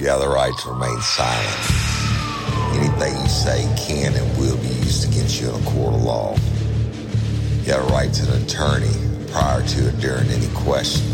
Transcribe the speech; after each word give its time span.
You 0.00 0.08
have 0.08 0.20
the 0.20 0.28
right 0.28 0.56
to 0.60 0.70
remain 0.70 0.98
silent. 1.02 1.60
Anything 2.72 3.20
you 3.20 3.28
say 3.28 3.68
can 3.76 4.14
and 4.14 4.38
will 4.38 4.56
be 4.56 4.68
used 4.68 5.06
against 5.06 5.38
you 5.38 5.50
in 5.50 5.54
a 5.60 5.64
court 5.66 5.92
of 5.92 6.02
law. 6.02 6.34
You 7.64 7.72
have 7.74 7.84
a 7.84 7.92
right 7.92 8.10
to 8.10 8.32
an 8.32 8.42
attorney 8.42 8.94
prior 9.30 9.62
to 9.62 9.88
and 9.90 10.00
during 10.00 10.26
any 10.30 10.48
question. 10.54 11.06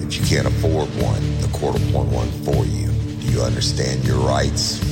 If 0.00 0.20
you 0.20 0.26
can't 0.26 0.46
afford 0.46 0.88
one, 1.00 1.40
the 1.40 1.48
court 1.54 1.80
will 1.80 1.88
appoint 1.88 2.08
one 2.10 2.30
for 2.44 2.62
you. 2.66 2.88
Do 3.22 3.32
you 3.32 3.40
understand 3.40 4.04
your 4.04 4.18
rights? 4.18 4.91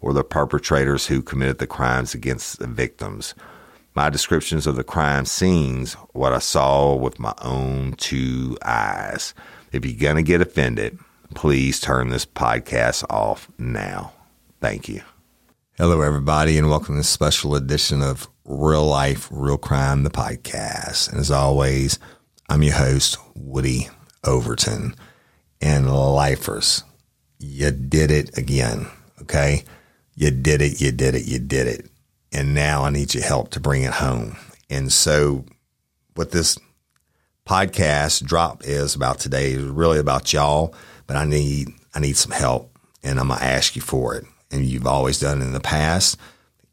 or 0.00 0.12
the 0.12 0.24
perpetrators 0.24 1.06
who 1.06 1.22
committed 1.22 1.58
the 1.58 1.66
crimes 1.66 2.14
against 2.14 2.58
the 2.58 2.66
victims. 2.66 3.34
My 3.94 4.10
descriptions 4.10 4.66
of 4.66 4.76
the 4.76 4.84
crime 4.84 5.24
scenes, 5.24 5.94
what 6.12 6.32
I 6.32 6.38
saw 6.38 6.94
with 6.94 7.18
my 7.18 7.34
own 7.42 7.94
two 7.94 8.58
eyes. 8.62 9.34
If 9.72 9.84
you're 9.84 9.98
going 9.98 10.16
to 10.16 10.22
get 10.22 10.40
offended, 10.40 10.98
please 11.34 11.80
turn 11.80 12.10
this 12.10 12.26
podcast 12.26 13.04
off 13.10 13.50
now. 13.58 14.12
Thank 14.60 14.88
you. 14.88 15.02
Hello, 15.78 16.00
everybody, 16.00 16.56
and 16.56 16.70
welcome 16.70 16.94
to 16.94 17.00
this 17.00 17.08
special 17.08 17.54
edition 17.54 18.00
of 18.02 18.28
Real 18.44 18.86
Life, 18.86 19.28
Real 19.30 19.58
Crime, 19.58 20.04
the 20.04 20.10
podcast. 20.10 21.10
And 21.10 21.20
as 21.20 21.30
always, 21.30 21.98
I'm 22.48 22.62
your 22.62 22.74
host, 22.74 23.18
Woody 23.34 23.88
Overton. 24.24 24.94
And 25.60 25.90
lifers, 25.90 26.84
you 27.38 27.70
did 27.70 28.10
it 28.10 28.38
again, 28.38 28.86
okay? 29.22 29.64
You 30.16 30.30
did 30.30 30.62
it, 30.62 30.80
you 30.80 30.92
did 30.92 31.14
it, 31.14 31.26
you 31.26 31.38
did 31.38 31.66
it. 31.66 31.90
And 32.32 32.54
now 32.54 32.84
I 32.84 32.90
need 32.90 33.14
your 33.14 33.22
help 33.22 33.50
to 33.50 33.60
bring 33.60 33.82
it 33.82 33.92
home. 33.92 34.36
And 34.68 34.90
so, 34.90 35.44
what 36.14 36.32
this 36.32 36.58
podcast 37.46 38.24
drop 38.24 38.64
is 38.64 38.94
about 38.94 39.20
today 39.20 39.52
is 39.52 39.62
really 39.62 39.98
about 39.98 40.32
y'all, 40.32 40.74
but 41.06 41.16
I 41.16 41.24
need 41.24 41.68
I 41.94 42.00
need 42.00 42.16
some 42.16 42.32
help, 42.32 42.76
and 43.02 43.20
I'm 43.20 43.28
gonna 43.28 43.40
ask 43.40 43.76
you 43.76 43.82
for 43.82 44.16
it. 44.16 44.24
And 44.50 44.64
you've 44.64 44.86
always 44.86 45.20
done 45.20 45.42
it 45.42 45.44
in 45.44 45.52
the 45.52 45.60
past, 45.60 46.18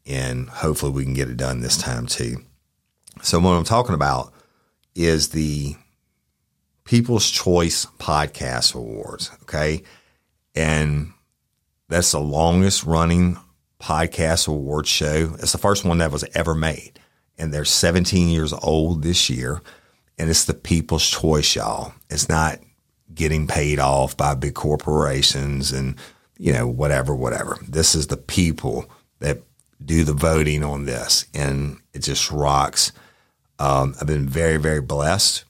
and 0.06 0.48
hopefully 0.48 0.92
we 0.92 1.04
can 1.04 1.14
get 1.14 1.28
it 1.28 1.36
done 1.36 1.60
this 1.60 1.76
time 1.76 2.06
too. 2.06 2.38
So 3.22 3.38
what 3.38 3.52
I'm 3.52 3.64
talking 3.64 3.94
about 3.94 4.32
is 4.94 5.28
the 5.28 5.76
People's 6.84 7.30
Choice 7.30 7.86
Podcast 7.98 8.74
Awards. 8.74 9.30
Okay, 9.42 9.82
and 10.54 11.12
that's 11.88 12.12
the 12.12 12.20
longest 12.20 12.84
running 12.84 13.36
podcast 13.80 14.48
award 14.48 14.86
show. 14.86 15.34
It's 15.38 15.52
the 15.52 15.58
first 15.58 15.84
one 15.84 15.98
that 15.98 16.12
was 16.12 16.24
ever 16.34 16.54
made. 16.54 16.98
And 17.36 17.52
they're 17.52 17.64
17 17.64 18.28
years 18.28 18.52
old 18.52 19.02
this 19.02 19.28
year. 19.28 19.60
And 20.16 20.30
it's 20.30 20.44
the 20.44 20.54
people's 20.54 21.06
choice, 21.08 21.56
y'all. 21.56 21.92
It's 22.08 22.28
not 22.28 22.60
getting 23.12 23.46
paid 23.46 23.78
off 23.78 24.16
by 24.16 24.34
big 24.34 24.54
corporations 24.54 25.72
and, 25.72 25.96
you 26.38 26.52
know, 26.52 26.66
whatever, 26.66 27.14
whatever. 27.14 27.58
This 27.68 27.94
is 27.94 28.06
the 28.06 28.16
people 28.16 28.86
that 29.18 29.42
do 29.84 30.04
the 30.04 30.12
voting 30.12 30.64
on 30.64 30.84
this. 30.84 31.26
And 31.34 31.78
it 31.92 32.00
just 32.00 32.30
rocks. 32.30 32.92
Um, 33.58 33.94
I've 34.00 34.06
been 34.06 34.28
very, 34.28 34.56
very 34.56 34.80
blessed. 34.80 35.44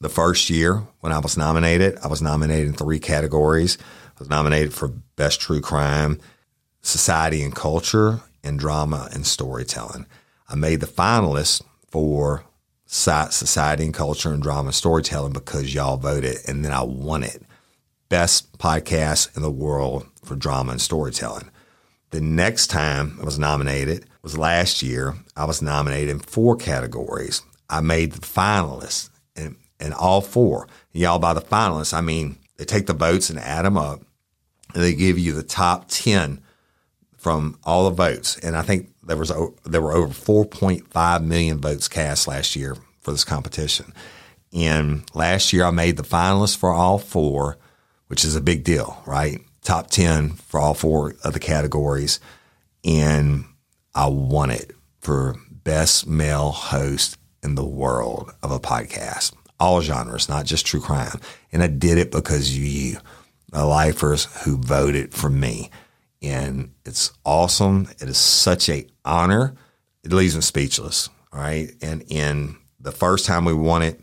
The 0.00 0.08
first 0.08 0.50
year 0.50 0.82
when 1.00 1.12
I 1.12 1.18
was 1.18 1.36
nominated, 1.36 1.98
I 2.02 2.08
was 2.08 2.22
nominated 2.22 2.68
in 2.68 2.74
three 2.74 2.98
categories. 2.98 3.78
I 4.16 4.20
was 4.20 4.30
nominated 4.30 4.72
for 4.72 4.88
Best 5.16 5.40
True 5.40 5.60
Crime, 5.60 6.20
Society 6.82 7.42
and 7.42 7.54
Culture, 7.54 8.20
and 8.44 8.58
Drama 8.58 9.08
and 9.12 9.26
Storytelling. 9.26 10.06
I 10.48 10.54
made 10.54 10.80
the 10.80 10.86
finalists 10.86 11.62
for 11.88 12.44
Society 12.86 13.84
and 13.84 13.94
Culture 13.94 14.32
and 14.32 14.42
Drama 14.42 14.68
and 14.68 14.74
Storytelling 14.74 15.32
because 15.32 15.74
y'all 15.74 15.96
voted, 15.96 16.36
and 16.46 16.64
then 16.64 16.70
I 16.70 16.82
won 16.82 17.24
it. 17.24 17.42
Best 18.08 18.56
podcast 18.58 19.34
in 19.36 19.42
the 19.42 19.50
world 19.50 20.06
for 20.22 20.36
drama 20.36 20.72
and 20.72 20.80
storytelling. 20.80 21.50
The 22.10 22.20
next 22.20 22.68
time 22.68 23.18
I 23.20 23.24
was 23.24 23.38
nominated 23.38 24.06
was 24.22 24.38
last 24.38 24.80
year. 24.82 25.16
I 25.36 25.44
was 25.46 25.60
nominated 25.60 26.10
in 26.10 26.18
four 26.20 26.54
categories. 26.54 27.42
I 27.68 27.80
made 27.80 28.12
the 28.12 28.20
finalists 28.20 29.10
in, 29.34 29.56
in 29.80 29.92
all 29.92 30.20
four. 30.20 30.68
Y'all, 30.92 31.18
by 31.18 31.32
the 31.32 31.40
finalists, 31.40 31.92
I 31.92 32.00
mean 32.00 32.36
they 32.56 32.64
take 32.64 32.86
the 32.86 32.92
votes 32.92 33.30
and 33.30 33.38
add 33.38 33.64
them 33.64 33.76
up, 33.76 34.02
and 34.74 34.82
they 34.82 34.94
give 34.94 35.18
you 35.18 35.32
the 35.32 35.42
top 35.42 35.86
ten 35.88 36.42
from 37.16 37.58
all 37.64 37.88
the 37.88 37.96
votes. 37.96 38.36
And 38.38 38.56
I 38.56 38.62
think 38.62 38.90
there 39.02 39.16
was 39.16 39.32
there 39.64 39.80
were 39.80 39.92
over 39.92 40.12
4.5 40.12 41.24
million 41.24 41.60
votes 41.60 41.88
cast 41.88 42.28
last 42.28 42.54
year 42.54 42.76
for 43.00 43.12
this 43.12 43.24
competition. 43.24 43.92
And 44.52 45.04
last 45.14 45.52
year 45.52 45.64
I 45.64 45.70
made 45.70 45.96
the 45.96 46.02
finalists 46.02 46.56
for 46.56 46.70
all 46.70 46.98
four, 46.98 47.58
which 48.06 48.24
is 48.24 48.36
a 48.36 48.40
big 48.40 48.62
deal, 48.62 49.02
right? 49.06 49.40
Top 49.62 49.90
10 49.90 50.30
for 50.30 50.60
all 50.60 50.74
four 50.74 51.14
of 51.24 51.32
the 51.32 51.40
categories. 51.40 52.20
And 52.84 53.44
I 53.94 54.06
won 54.08 54.50
it 54.50 54.72
for 55.00 55.36
best 55.50 56.06
male 56.06 56.50
host 56.50 57.18
in 57.42 57.54
the 57.54 57.64
world 57.64 58.30
of 58.42 58.50
a 58.50 58.60
podcast, 58.60 59.34
all 59.64 59.80
genres, 59.80 60.28
not 60.28 60.44
just 60.44 60.66
true 60.66 60.80
crime. 60.80 61.18
And 61.50 61.62
I 61.62 61.68
did 61.68 61.96
it 61.96 62.10
because 62.10 62.56
you, 62.56 62.98
the 63.50 63.64
lifers 63.64 64.26
who 64.44 64.58
voted 64.58 65.14
for 65.14 65.30
me. 65.30 65.70
And 66.20 66.74
it's 66.84 67.12
awesome. 67.24 67.88
It 67.98 68.08
is 68.08 68.18
such 68.18 68.68
a 68.68 68.86
honor. 69.06 69.54
It 70.02 70.12
leaves 70.12 70.36
me 70.36 70.42
speechless. 70.42 71.08
All 71.32 71.40
right. 71.40 71.70
And 71.80 72.04
in 72.08 72.56
the 72.78 72.92
first 72.92 73.24
time 73.24 73.46
we 73.46 73.54
won 73.54 73.80
it, 73.82 74.00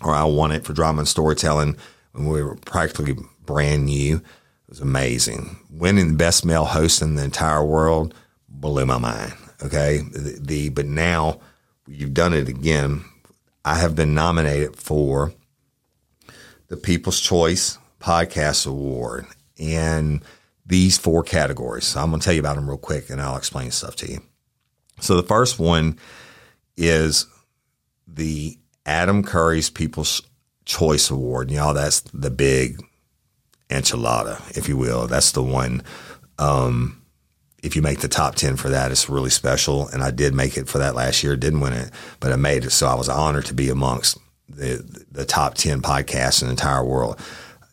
or 0.00 0.14
I 0.14 0.24
won 0.24 0.52
it 0.52 0.64
for 0.64 0.72
drama 0.72 1.00
and 1.00 1.08
storytelling 1.08 1.76
when 2.12 2.28
we 2.28 2.42
were 2.42 2.56
practically 2.56 3.16
brand 3.44 3.86
new, 3.86 4.16
it 4.16 4.22
was 4.68 4.80
amazing. 4.80 5.56
Winning 5.70 6.12
the 6.12 6.16
best 6.16 6.44
male 6.44 6.66
host 6.66 7.02
in 7.02 7.16
the 7.16 7.24
entire 7.24 7.64
world 7.64 8.14
blew 8.48 8.86
my 8.86 8.98
mind. 8.98 9.32
Okay. 9.64 9.98
The, 9.98 10.38
the 10.40 10.68
but 10.68 10.86
now 10.86 11.40
you've 11.88 12.14
done 12.14 12.32
it 12.32 12.48
again. 12.48 13.04
I 13.64 13.76
have 13.76 13.94
been 13.94 14.14
nominated 14.14 14.76
for 14.76 15.32
the 16.68 16.76
People's 16.76 17.20
Choice 17.20 17.78
Podcast 18.00 18.66
Award 18.66 19.26
in 19.56 20.22
these 20.66 20.98
four 20.98 21.22
categories. 21.22 21.84
So 21.84 22.00
I'm 22.00 22.10
going 22.10 22.20
to 22.20 22.24
tell 22.24 22.34
you 22.34 22.40
about 22.40 22.56
them 22.56 22.68
real 22.68 22.78
quick 22.78 23.10
and 23.10 23.20
I'll 23.20 23.36
explain 23.36 23.70
stuff 23.70 23.96
to 23.96 24.10
you. 24.10 24.22
So 25.00 25.16
the 25.16 25.22
first 25.22 25.58
one 25.58 25.98
is 26.76 27.26
the 28.06 28.58
Adam 28.86 29.22
Curry's 29.22 29.70
People's 29.70 30.22
Choice 30.64 31.10
Award. 31.10 31.48
And 31.48 31.56
know, 31.56 31.72
that's 31.72 32.00
the 32.12 32.30
big 32.30 32.82
enchilada, 33.70 34.56
if 34.56 34.68
you 34.68 34.76
will. 34.76 35.06
That's 35.06 35.32
the 35.32 35.42
one. 35.42 35.82
Um, 36.38 37.02
if 37.64 37.74
you 37.74 37.80
make 37.80 38.00
the 38.00 38.08
top 38.08 38.34
10 38.34 38.56
for 38.56 38.68
that, 38.68 38.92
it's 38.92 39.08
really 39.08 39.30
special. 39.30 39.88
And 39.88 40.02
I 40.02 40.10
did 40.10 40.34
make 40.34 40.58
it 40.58 40.68
for 40.68 40.76
that 40.78 40.94
last 40.94 41.24
year. 41.24 41.34
Didn't 41.34 41.60
win 41.60 41.72
it, 41.72 41.90
but 42.20 42.30
I 42.30 42.36
made 42.36 42.64
it. 42.64 42.70
So 42.70 42.86
I 42.86 42.94
was 42.94 43.08
honored 43.08 43.46
to 43.46 43.54
be 43.54 43.70
amongst 43.70 44.18
the, 44.48 44.84
the 45.10 45.24
top 45.24 45.54
10 45.54 45.80
podcasts 45.80 46.42
in 46.42 46.48
the 46.48 46.52
entire 46.52 46.84
world. 46.84 47.18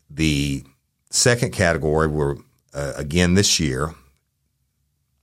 The 0.10 0.64
second 1.10 1.52
category 1.52 2.08
were, 2.08 2.38
uh, 2.74 2.94
again, 2.96 3.34
this 3.34 3.60
year, 3.60 3.94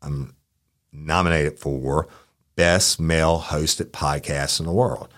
I'm 0.03 0.35
nominated 0.93 1.59
for 1.59 2.07
best 2.55 3.01
male 3.01 3.41
hosted 3.41 3.87
podcast 3.87 4.61
in 4.61 4.67
the 4.67 4.73
world. 4.73 5.09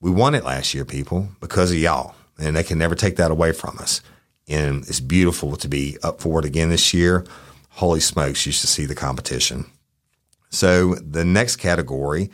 We 0.00 0.10
won 0.10 0.34
it 0.34 0.44
last 0.44 0.74
year, 0.74 0.84
people, 0.84 1.30
because 1.40 1.70
of 1.70 1.78
y'all, 1.78 2.14
and 2.38 2.54
they 2.54 2.62
can 2.62 2.78
never 2.78 2.94
take 2.94 3.16
that 3.16 3.30
away 3.30 3.52
from 3.52 3.78
us. 3.78 4.02
And 4.46 4.86
it's 4.86 5.00
beautiful 5.00 5.56
to 5.56 5.66
be 5.66 5.96
up 6.02 6.20
for 6.20 6.38
it 6.38 6.44
again 6.44 6.68
this 6.68 6.92
year 6.92 7.24
holy 7.76 8.00
smokes, 8.00 8.46
you 8.46 8.52
should 8.52 8.70
see 8.70 8.86
the 8.86 8.94
competition. 8.94 9.66
So 10.48 10.94
the 10.94 11.26
next 11.26 11.56
category 11.56 12.30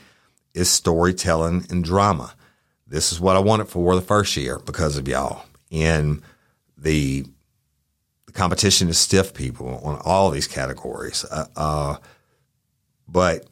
is 0.54 0.70
storytelling 0.70 1.66
and 1.68 1.82
drama. 1.82 2.34
This 2.86 3.10
is 3.10 3.20
what 3.20 3.34
I 3.34 3.40
wanted 3.40 3.68
for 3.68 3.96
the 3.96 4.00
first 4.00 4.36
year 4.36 4.60
because 4.60 4.96
of 4.96 5.08
y'all. 5.08 5.44
And 5.72 6.22
the 6.78 7.24
the 8.26 8.32
competition 8.32 8.88
is 8.88 8.98
stiff, 8.98 9.34
people, 9.34 9.80
on 9.82 10.00
all 10.04 10.30
these 10.30 10.46
categories. 10.46 11.24
Uh, 11.24 11.46
uh, 11.56 11.96
but 13.08 13.46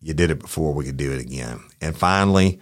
you 0.00 0.12
did 0.12 0.32
it 0.32 0.40
before, 0.40 0.74
we 0.74 0.84
could 0.84 0.96
do 0.96 1.12
it 1.12 1.20
again. 1.20 1.60
And 1.80 1.96
finally, 1.96 2.58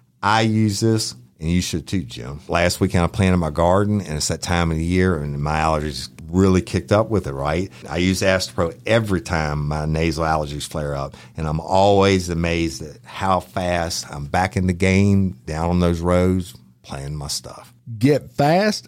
I 0.23 0.41
use 0.41 0.79
this, 0.79 1.15
and 1.39 1.49
you 1.49 1.61
should 1.61 1.87
too, 1.87 2.03
Jim. 2.03 2.39
Last 2.47 2.79
weekend 2.79 3.03
I 3.03 3.07
planted 3.07 3.37
my 3.37 3.49
garden, 3.49 4.01
and 4.01 4.17
it's 4.17 4.27
that 4.27 4.41
time 4.41 4.71
of 4.71 4.77
the 4.77 4.83
year, 4.83 5.17
and 5.17 5.41
my 5.41 5.57
allergies 5.57 6.09
really 6.29 6.61
kicked 6.61 6.91
up 6.91 7.09
with 7.09 7.27
it, 7.27 7.33
right? 7.33 7.71
I 7.89 7.97
use 7.97 8.21
Astepro 8.21 8.79
every 8.85 9.21
time 9.21 9.67
my 9.67 9.85
nasal 9.85 10.23
allergies 10.25 10.67
flare 10.67 10.95
up, 10.95 11.15
and 11.35 11.47
I'm 11.47 11.59
always 11.59 12.29
amazed 12.29 12.81
at 12.83 12.97
how 13.03 13.39
fast 13.39 14.09
I'm 14.11 14.25
back 14.25 14.55
in 14.55 14.67
the 14.67 14.73
game, 14.73 15.31
down 15.45 15.69
on 15.69 15.79
those 15.79 15.99
roads, 15.99 16.55
playing 16.83 17.15
my 17.15 17.27
stuff. 17.27 17.73
Get 17.97 18.31
fast 18.31 18.87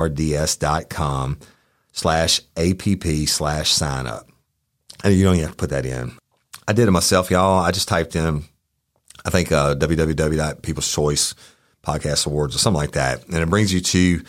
rds.com 0.00 1.38
slash 1.92 2.40
app 2.56 3.28
slash 3.28 3.72
sign 3.72 4.06
up. 4.06 4.28
And 5.04 5.14
you 5.14 5.24
don't 5.24 5.34
even 5.34 5.46
have 5.46 5.56
to 5.56 5.60
put 5.60 5.70
that 5.70 5.86
in. 5.86 6.12
I 6.66 6.72
did 6.72 6.88
it 6.88 6.92
myself, 6.92 7.30
y'all. 7.30 7.60
I 7.60 7.70
just 7.70 7.88
typed 7.88 8.16
in, 8.16 8.44
I 9.24 9.30
think, 9.30 9.50
uh, 9.50 9.74
www.people's 9.74 10.92
choice 10.92 11.34
podcast 11.82 12.26
awards 12.26 12.54
or 12.54 12.58
something 12.58 12.80
like 12.80 12.92
that. 12.92 13.24
And 13.26 13.36
it 13.36 13.50
brings 13.50 13.72
you 13.72 13.80
to 13.80 14.22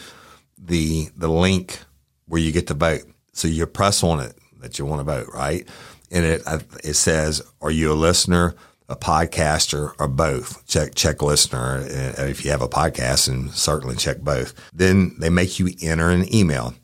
the, 0.58 1.10
the 1.16 1.28
link 1.28 1.80
where 2.28 2.42
you 2.42 2.52
get 2.52 2.68
to 2.68 2.74
vote. 2.74 3.04
So 3.34 3.48
you 3.48 3.66
press 3.66 4.04
on 4.04 4.20
it 4.20 4.38
that 4.60 4.80
you 4.80 4.86
want 4.86 5.00
to 5.00 5.04
vote, 5.04 5.28
right? 5.34 5.68
And 6.10 6.26
it, 6.26 6.42
it 6.84 6.94
says, 6.96 7.42
are 7.62 7.72
you 7.72 7.92
a 7.92 7.94
listener? 7.94 8.56
A 8.92 8.96
podcaster 8.96 9.94
or 10.00 10.08
both. 10.08 10.68
Check 10.68 10.96
check 10.96 11.22
listener 11.22 11.78
uh, 11.80 12.24
if 12.24 12.44
you 12.44 12.52
have 12.52 12.62
a 12.62 12.68
podcast, 12.68 13.28
and 13.28 13.52
certainly 13.52 13.96
check 13.96 14.20
both. 14.20 14.54
Then 14.74 15.16
they 15.18 15.30
make 15.30 15.60
you 15.60 15.70
enter 15.82 16.10
an 16.10 16.34
email. 16.34 16.76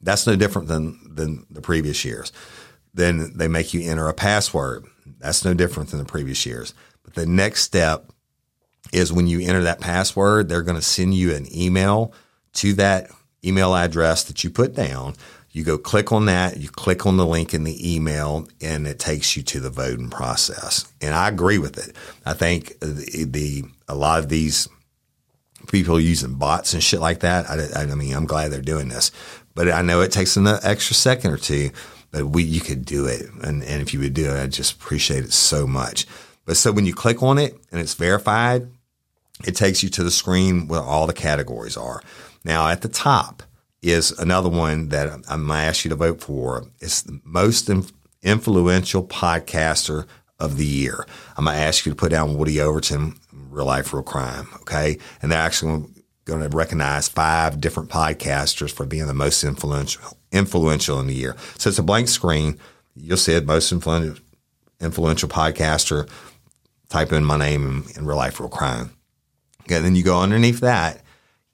That's 0.00 0.26
no 0.26 0.36
different 0.36 0.68
than 0.68 0.98
than 1.14 1.46
the 1.48 1.62
previous 1.62 2.04
years. 2.04 2.32
Then 2.92 3.32
they 3.36 3.48
make 3.48 3.72
you 3.72 3.88
enter 3.88 4.08
a 4.08 4.14
password. 4.14 4.84
That's 5.18 5.44
no 5.44 5.54
different 5.54 5.90
than 5.90 6.00
the 6.00 6.04
previous 6.04 6.44
years. 6.44 6.74
But 7.04 7.14
the 7.14 7.26
next 7.26 7.62
step 7.62 8.10
is 8.92 9.12
when 9.12 9.26
you 9.26 9.40
enter 9.40 9.62
that 9.62 9.80
password, 9.80 10.48
they're 10.48 10.62
going 10.62 10.76
to 10.76 10.82
send 10.82 11.14
you 11.14 11.34
an 11.34 11.46
email 11.56 12.12
to 12.54 12.72
that 12.74 13.10
email 13.44 13.74
address 13.74 14.24
that 14.24 14.42
you 14.42 14.50
put 14.50 14.74
down 14.74 15.14
you 15.58 15.64
go 15.64 15.76
click 15.76 16.12
on 16.12 16.26
that, 16.26 16.56
you 16.56 16.68
click 16.68 17.04
on 17.04 17.16
the 17.16 17.26
link 17.26 17.52
in 17.52 17.64
the 17.64 17.94
email, 17.94 18.48
and 18.62 18.86
it 18.86 18.98
takes 18.98 19.36
you 19.36 19.42
to 19.42 19.60
the 19.60 19.70
voting 19.70 20.08
process. 20.08 20.90
And 21.02 21.14
I 21.14 21.28
agree 21.28 21.58
with 21.58 21.76
it. 21.76 21.94
I 22.24 22.32
think 22.32 22.78
the, 22.80 23.26
the 23.28 23.64
a 23.88 23.94
lot 23.94 24.20
of 24.20 24.28
these 24.28 24.68
people 25.66 26.00
using 26.00 26.34
bots 26.34 26.72
and 26.72 26.82
shit 26.82 27.00
like 27.00 27.20
that. 27.20 27.50
I, 27.50 27.82
I 27.82 27.86
mean, 27.94 28.14
I'm 28.14 28.26
glad 28.26 28.52
they're 28.52 28.62
doing 28.62 28.88
this, 28.88 29.10
but 29.54 29.68
I 29.68 29.82
know 29.82 30.00
it 30.00 30.12
takes 30.12 30.36
an 30.36 30.46
extra 30.46 30.94
second 30.94 31.32
or 31.32 31.38
two. 31.38 31.70
But 32.10 32.24
we, 32.24 32.42
you 32.42 32.62
could 32.62 32.86
do 32.86 33.04
it, 33.04 33.26
and, 33.42 33.62
and 33.62 33.82
if 33.82 33.92
you 33.92 34.00
would 34.00 34.14
do 34.14 34.30
it, 34.30 34.42
I 34.42 34.46
just 34.46 34.76
appreciate 34.76 35.24
it 35.24 35.32
so 35.32 35.66
much. 35.66 36.06
But 36.46 36.56
so 36.56 36.72
when 36.72 36.86
you 36.86 36.94
click 36.94 37.22
on 37.22 37.36
it 37.36 37.54
and 37.70 37.82
it's 37.82 37.92
verified, 37.92 38.66
it 39.46 39.54
takes 39.54 39.82
you 39.82 39.90
to 39.90 40.02
the 40.02 40.10
screen 40.10 40.68
where 40.68 40.80
all 40.80 41.06
the 41.06 41.12
categories 41.12 41.76
are. 41.76 42.02
Now 42.44 42.68
at 42.68 42.80
the 42.80 42.88
top, 42.88 43.42
is 43.82 44.10
another 44.12 44.48
one 44.48 44.88
that 44.88 45.08
I'm 45.28 45.46
going 45.46 45.48
to 45.48 45.54
ask 45.54 45.84
you 45.84 45.88
to 45.90 45.96
vote 45.96 46.20
for. 46.20 46.66
It's 46.80 47.02
the 47.02 47.20
most 47.24 47.70
influential 48.22 49.04
podcaster 49.04 50.06
of 50.40 50.56
the 50.56 50.66
year. 50.66 51.06
I'm 51.36 51.44
going 51.44 51.56
to 51.56 51.62
ask 51.62 51.84
you 51.86 51.92
to 51.92 51.96
put 51.96 52.10
down 52.10 52.36
Woody 52.36 52.60
Overton, 52.60 53.18
Real 53.32 53.66
Life, 53.66 53.92
Real 53.92 54.02
Crime. 54.02 54.48
Okay. 54.56 54.98
And 55.22 55.30
they're 55.30 55.40
actually 55.40 55.86
going 56.24 56.48
to 56.48 56.56
recognize 56.56 57.08
five 57.08 57.60
different 57.60 57.88
podcasters 57.88 58.72
for 58.72 58.84
being 58.84 59.06
the 59.06 59.14
most 59.14 59.42
influential, 59.44 60.16
influential 60.30 61.00
in 61.00 61.06
the 61.06 61.14
year. 61.14 61.36
So 61.56 61.70
it's 61.70 61.78
a 61.78 61.82
blank 61.82 62.08
screen. 62.08 62.58
You'll 62.94 63.16
see 63.16 63.34
it, 63.34 63.46
most 63.46 63.72
influential, 63.72 64.22
influential 64.80 65.28
podcaster. 65.28 66.08
Type 66.88 67.12
in 67.12 67.24
my 67.24 67.36
name 67.36 67.84
in, 67.86 67.98
in 67.98 68.06
Real 68.06 68.16
Life, 68.16 68.40
Real 68.40 68.48
Crime. 68.48 68.90
Okay. 69.62 69.80
Then 69.80 69.94
you 69.94 70.02
go 70.02 70.20
underneath 70.20 70.60
that 70.60 71.02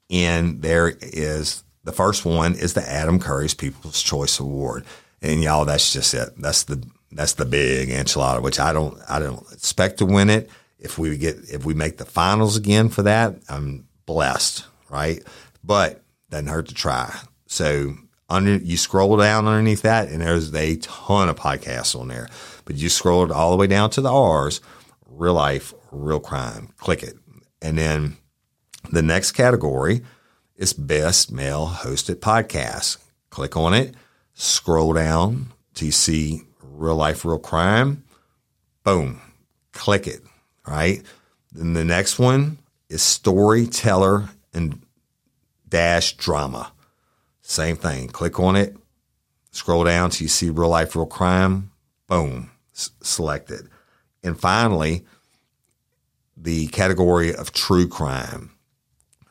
and 0.09 0.61
there 0.61 0.89
is 1.01 1.63
the 1.85 1.91
first 1.91 2.25
one 2.25 2.55
is 2.55 2.73
the 2.73 2.87
Adam 2.87 3.19
Curry's 3.19 3.53
People's 3.53 4.01
Choice 4.01 4.39
Award, 4.39 4.85
and 5.21 5.41
y'all, 5.41 5.65
that's 5.65 5.93
just 5.93 6.13
it. 6.13 6.29
That's 6.37 6.63
the 6.63 6.83
that's 7.11 7.33
the 7.33 7.45
big 7.45 7.89
enchilada, 7.89 8.41
which 8.41 8.59
I 8.59 8.73
don't 8.73 8.99
I 9.07 9.19
don't 9.19 9.45
expect 9.53 9.99
to 9.99 10.05
win 10.05 10.29
it. 10.29 10.49
If 10.79 10.97
we 10.97 11.17
get 11.17 11.37
if 11.47 11.63
we 11.63 11.73
make 11.73 11.97
the 11.97 12.05
finals 12.05 12.57
again 12.57 12.89
for 12.89 13.03
that, 13.03 13.35
I'm 13.47 13.87
blessed, 14.05 14.65
right? 14.89 15.23
But 15.63 16.03
doesn't 16.29 16.47
hurt 16.47 16.67
to 16.69 16.73
try. 16.73 17.15
So 17.45 17.95
under 18.29 18.57
you 18.57 18.77
scroll 18.77 19.15
down 19.17 19.47
underneath 19.47 19.83
that, 19.83 20.09
and 20.09 20.21
there's 20.21 20.53
a 20.53 20.77
ton 20.77 21.29
of 21.29 21.35
podcasts 21.35 21.97
on 21.99 22.07
there. 22.07 22.27
But 22.65 22.77
you 22.77 22.89
scroll 22.89 23.23
it 23.23 23.31
all 23.31 23.51
the 23.51 23.57
way 23.57 23.67
down 23.67 23.91
to 23.91 24.01
the 24.01 24.11
R's, 24.11 24.59
real 25.07 25.35
life, 25.35 25.73
real 25.91 26.19
crime. 26.19 26.73
Click 26.77 27.03
it, 27.03 27.15
and 27.61 27.77
then 27.77 28.17
the 28.91 29.03
next 29.03 29.33
category 29.33 30.01
it's 30.57 30.73
Best 30.73 31.31
Male 31.31 31.67
Hosted 31.67 32.15
Podcast. 32.15 32.97
Click 33.29 33.57
on 33.57 33.73
it, 33.73 33.93
scroll 34.33 34.93
down 34.93 35.51
to 35.73 35.91
see 35.91 36.43
Real 36.61 36.95
Life, 36.95 37.25
Real 37.25 37.39
Crime. 37.39 38.03
Boom, 38.83 39.21
click 39.73 40.07
it, 40.07 40.21
right? 40.65 41.01
Then 41.51 41.73
the 41.73 41.83
next 41.83 42.19
one 42.19 42.59
is 42.89 43.01
Storyteller 43.01 44.29
and 44.53 44.81
Dash 45.67 46.13
Drama. 46.13 46.71
Same 47.41 47.75
thing. 47.75 48.07
Click 48.07 48.39
on 48.39 48.55
it, 48.55 48.77
scroll 49.51 49.83
down 49.83 50.11
you 50.17 50.27
see 50.29 50.49
Real 50.49 50.69
Life, 50.69 50.95
Real 50.95 51.05
Crime. 51.05 51.71
Boom, 52.07 52.49
S- 52.73 52.91
select 53.01 53.51
it. 53.51 53.63
And 54.23 54.39
finally, 54.39 55.05
the 56.37 56.67
category 56.67 57.35
of 57.35 57.51
True 57.51 57.87
Crime. 57.87 58.51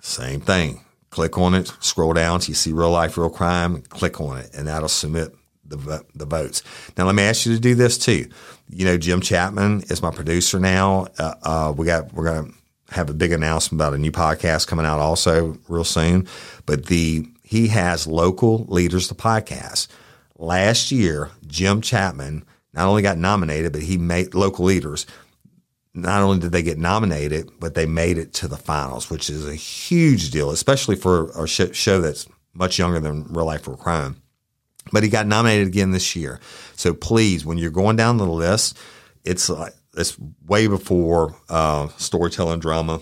Same 0.01 0.43
thing 0.43 0.84
click 1.15 1.39
on 1.39 1.55
it, 1.55 1.73
scroll 1.79 2.13
down 2.13 2.41
till 2.41 2.51
you 2.51 2.55
see 2.55 2.73
real 2.73 2.91
life, 2.91 3.17
real 3.17 3.31
crime, 3.31 3.83
click 3.83 4.21
on 4.21 4.37
it, 4.37 4.51
and 4.53 4.67
that'll 4.67 4.89
submit 4.89 5.33
the 5.65 6.05
the 6.13 6.27
votes. 6.27 6.65
Now, 6.99 7.07
let 7.07 7.15
me 7.15 7.23
ask 7.23 7.47
you 7.47 7.55
to 7.55 7.61
do 7.61 7.77
this 7.77 7.97
too. 7.97 8.29
You 8.69 8.85
know, 8.85 8.99
Jim 8.99 9.21
Chapman 9.21 9.85
is 9.91 10.03
my 10.03 10.11
producer 10.11 10.59
now. 10.59 11.07
Uh, 11.17 11.35
uh, 11.43 11.75
we 11.77 11.87
got 11.87 12.13
we're 12.13 12.25
gonna 12.25 12.51
have 12.91 13.11
a 13.11 13.15
big 13.15 13.31
announcement 13.31 13.81
about 13.81 13.95
a 13.95 13.99
new 13.99 14.11
podcast 14.11 14.67
coming 14.67 14.85
out 14.85 14.99
also 14.99 15.57
real 15.69 15.85
soon. 15.85 16.27
But 16.67 16.87
the 16.87 17.29
he 17.45 17.69
has 17.69 18.09
local 18.09 18.65
leaders 18.65 19.07
the 19.07 19.15
podcast. 19.15 19.87
Last 20.37 20.91
year, 20.91 21.31
Jim 21.47 21.81
Chapman 21.81 22.45
not 22.73 22.89
only 22.89 23.03
got 23.03 23.19
nominated, 23.19 23.73
but 23.73 23.83
he 23.83 23.99
made 23.99 24.35
local 24.35 24.65
leaders 24.65 25.07
not 25.95 26.23
only 26.23 26.41
did 26.41 26.53
they 26.53 26.63
get 26.63 26.79
nominated, 26.79 27.51
but 27.61 27.75
they 27.75 27.87
made 27.87 28.19
it 28.19 28.33
to 28.35 28.49
the 28.49 28.57
finals, 28.57 29.09
which 29.09 29.31
is 29.31 29.47
a 29.47 29.55
huge 29.55 30.31
deal, 30.31 30.51
especially 30.51 30.97
for 30.97 31.31
a 31.41 31.47
show 31.47 32.01
that's 32.01 32.27
much 32.53 32.79
younger 32.79 32.99
than 32.99 33.25
Real 33.33 33.47
Life 33.47 33.69
Real 33.69 33.77
Crime. 33.77 34.21
But 34.93 35.05
he 35.05 35.09
got 35.09 35.27
nominated 35.27 35.69
again 35.69 35.93
this 35.93 36.15
year. 36.17 36.41
So 36.77 36.93
please, 36.95 37.47
when 37.47 37.59
you're 37.59 37.71
going 37.71 37.97
down 37.97 38.19
the 38.19 38.27
list, 38.27 38.77
it's 39.25 39.49
like 39.49 39.73
it's 39.97 40.19
way 40.47 40.67
before 40.67 41.37
uh, 41.49 41.89
storytelling 41.97 42.61
drama 42.61 43.01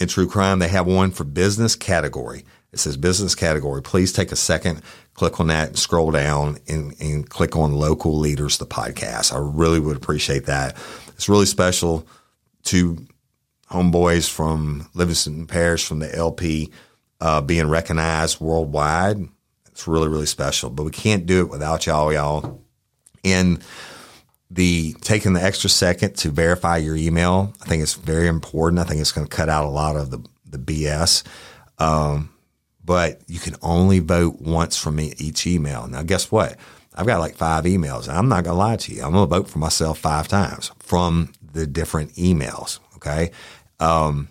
and 0.00 0.08
true 0.08 0.28
crime. 0.28 0.58
They 0.58 0.68
have 0.68 0.86
one 0.86 1.10
for 1.10 1.24
business 1.24 1.76
category. 1.76 2.44
It 2.72 2.78
says 2.78 2.96
business 2.96 3.34
category. 3.34 3.82
Please 3.82 4.12
take 4.12 4.32
a 4.32 4.36
second, 4.36 4.82
click 5.14 5.40
on 5.40 5.46
that, 5.46 5.78
scroll 5.78 6.10
down, 6.10 6.58
and, 6.68 6.94
and 7.00 7.28
click 7.28 7.56
on 7.56 7.72
local 7.74 8.18
leaders, 8.18 8.58
the 8.58 8.66
podcast. 8.66 9.32
I 9.32 9.38
really 9.38 9.80
would 9.80 9.96
appreciate 9.96 10.46
that 10.46 10.76
it's 11.18 11.28
really 11.28 11.46
special 11.46 12.06
to 12.64 12.96
homeboys 13.70 14.30
from 14.30 14.88
Livingston 14.94 15.48
Parish 15.48 15.84
from 15.84 15.98
the 15.98 16.14
LP 16.14 16.70
uh, 17.20 17.40
being 17.40 17.68
recognized 17.68 18.40
worldwide. 18.40 19.28
It's 19.66 19.88
really, 19.88 20.08
really 20.08 20.26
special. 20.26 20.70
But 20.70 20.84
we 20.84 20.92
can't 20.92 21.26
do 21.26 21.40
it 21.40 21.50
without 21.50 21.86
y'all, 21.86 22.12
y'all. 22.12 22.62
And 23.24 23.62
the 24.48 24.94
taking 25.00 25.32
the 25.32 25.42
extra 25.42 25.68
second 25.68 26.16
to 26.18 26.30
verify 26.30 26.76
your 26.76 26.94
email, 26.94 27.52
I 27.60 27.66
think 27.66 27.82
it's 27.82 27.94
very 27.94 28.28
important. 28.28 28.80
I 28.80 28.84
think 28.84 29.00
it's 29.00 29.12
going 29.12 29.26
to 29.26 29.36
cut 29.36 29.48
out 29.48 29.64
a 29.64 29.70
lot 29.70 29.96
of 29.96 30.10
the, 30.10 30.24
the 30.46 30.58
BS. 30.58 31.24
Um, 31.78 32.30
but 32.84 33.20
you 33.26 33.40
can 33.40 33.56
only 33.60 33.98
vote 33.98 34.40
once 34.40 34.78
from 34.78 35.00
each 35.00 35.46
email. 35.48 35.88
Now, 35.88 36.02
guess 36.02 36.30
what? 36.30 36.56
I've 36.98 37.06
got 37.06 37.20
like 37.20 37.36
five 37.36 37.62
emails. 37.64 38.08
I'm 38.08 38.28
not 38.28 38.42
going 38.42 38.56
to 38.56 38.58
lie 38.58 38.76
to 38.76 38.92
you. 38.92 39.04
I'm 39.04 39.12
going 39.12 39.28
to 39.28 39.36
vote 39.36 39.48
for 39.48 39.60
myself 39.60 40.00
five 40.00 40.26
times 40.26 40.72
from 40.80 41.32
the 41.52 41.64
different 41.64 42.14
emails. 42.14 42.80
Okay. 42.96 43.30
Um, 43.78 44.28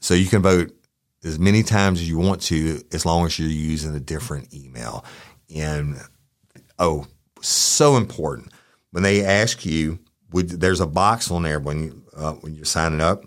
so 0.00 0.14
you 0.14 0.24
can 0.24 0.40
vote 0.40 0.74
as 1.22 1.38
many 1.38 1.62
times 1.62 2.00
as 2.00 2.08
you 2.08 2.16
want 2.16 2.40
to, 2.42 2.80
as 2.92 3.04
long 3.04 3.26
as 3.26 3.38
you're 3.38 3.48
using 3.48 3.94
a 3.94 4.00
different 4.00 4.54
email. 4.54 5.04
And 5.54 5.98
oh, 6.78 7.06
so 7.42 7.98
important 7.98 8.50
when 8.92 9.02
they 9.02 9.22
ask 9.22 9.66
you, 9.66 9.98
would 10.32 10.48
there's 10.48 10.80
a 10.80 10.86
box 10.86 11.30
on 11.30 11.42
there 11.42 11.60
when 11.60 11.84
you, 11.84 12.02
uh, 12.16 12.32
when 12.32 12.54
you're 12.54 12.64
signing 12.64 13.02
up. 13.02 13.22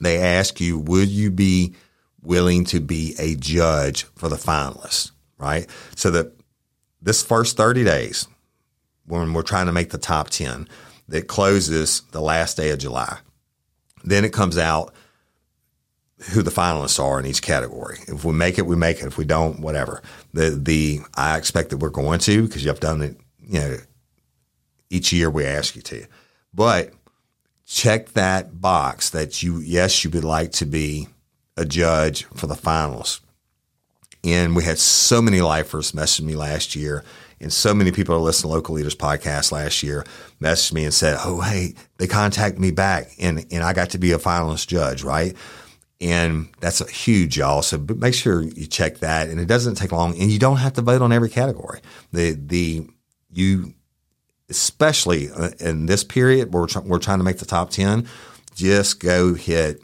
They 0.00 0.18
ask 0.18 0.62
you, 0.62 0.78
would 0.78 1.08
you 1.08 1.30
be 1.30 1.74
willing 2.22 2.64
to 2.64 2.80
be 2.80 3.14
a 3.18 3.34
judge 3.34 4.04
for 4.16 4.30
the 4.30 4.36
finalists? 4.36 5.10
Right. 5.38 5.68
So 5.94 6.10
that 6.12 6.32
this 7.04 7.22
first 7.22 7.56
30 7.56 7.84
days, 7.84 8.26
when 9.06 9.34
we're 9.34 9.42
trying 9.42 9.66
to 9.66 9.72
make 9.72 9.90
the 9.90 9.98
top 9.98 10.30
10, 10.30 10.68
that 11.08 11.28
closes 11.28 12.00
the 12.12 12.20
last 12.20 12.56
day 12.56 12.70
of 12.70 12.78
July. 12.78 13.18
Then 14.02 14.24
it 14.24 14.32
comes 14.32 14.56
out 14.56 14.94
who 16.30 16.42
the 16.42 16.50
finalists 16.50 17.02
are 17.02 17.20
in 17.20 17.26
each 17.26 17.42
category. 17.42 17.98
If 18.08 18.24
we 18.24 18.32
make 18.32 18.58
it, 18.58 18.66
we 18.66 18.76
make 18.76 18.98
it. 19.00 19.06
If 19.06 19.18
we 19.18 19.26
don't, 19.26 19.60
whatever. 19.60 20.02
The 20.32 20.50
the 20.50 21.00
I 21.14 21.36
expect 21.36 21.70
that 21.70 21.78
we're 21.78 21.90
going 21.90 22.20
to 22.20 22.46
because 22.46 22.64
you've 22.64 22.80
done 22.80 23.02
it. 23.02 23.18
You 23.46 23.58
know, 23.60 23.76
each 24.88 25.12
year 25.12 25.28
we 25.28 25.44
ask 25.44 25.76
you 25.76 25.82
to, 25.82 26.06
but 26.54 26.92
check 27.66 28.10
that 28.10 28.60
box 28.60 29.10
that 29.10 29.42
you 29.42 29.58
yes 29.58 30.04
you 30.04 30.10
would 30.10 30.24
like 30.24 30.52
to 30.52 30.66
be 30.66 31.08
a 31.56 31.64
judge 31.64 32.24
for 32.34 32.46
the 32.46 32.54
finals. 32.54 33.20
And 34.24 34.56
we 34.56 34.64
had 34.64 34.78
so 34.78 35.20
many 35.20 35.42
lifers 35.42 35.92
message 35.92 36.24
me 36.24 36.34
last 36.34 36.74
year, 36.74 37.04
and 37.40 37.52
so 37.52 37.74
many 37.74 37.92
people 37.92 38.16
who 38.16 38.24
listened 38.24 38.50
to 38.50 38.54
Local 38.54 38.74
Leaders 38.74 38.96
podcast 38.96 39.52
last 39.52 39.82
year 39.82 40.04
messaged 40.40 40.72
me 40.72 40.84
and 40.84 40.94
said, 40.94 41.18
"Oh, 41.22 41.42
hey, 41.42 41.74
they 41.98 42.06
contacted 42.06 42.58
me 42.58 42.70
back, 42.70 43.10
and 43.20 43.44
and 43.50 43.62
I 43.62 43.74
got 43.74 43.90
to 43.90 43.98
be 43.98 44.12
a 44.12 44.18
finalist 44.18 44.66
judge, 44.66 45.02
right?" 45.02 45.36
And 46.00 46.48
that's 46.60 46.80
a 46.80 46.90
huge, 46.90 47.36
y'all. 47.36 47.62
So 47.62 47.78
make 47.78 48.14
sure 48.14 48.42
you 48.42 48.66
check 48.66 48.98
that. 48.98 49.28
And 49.28 49.38
it 49.38 49.46
doesn't 49.46 49.76
take 49.76 49.92
long, 49.92 50.18
and 50.18 50.30
you 50.30 50.38
don't 50.38 50.56
have 50.56 50.72
to 50.74 50.82
vote 50.82 51.02
on 51.02 51.12
every 51.12 51.28
category. 51.28 51.80
The 52.12 52.32
the 52.32 52.86
you 53.30 53.74
especially 54.48 55.30
uh, 55.30 55.50
in 55.60 55.86
this 55.86 56.04
period 56.04 56.52
where 56.52 56.62
we're, 56.62 56.80
we're 56.82 56.98
trying 56.98 57.18
to 57.18 57.24
make 57.24 57.38
the 57.38 57.46
top 57.46 57.70
ten, 57.70 58.06
just 58.54 59.00
go 59.00 59.34
hit. 59.34 59.82